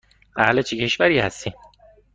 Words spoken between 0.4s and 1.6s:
چه کشوری هستی؟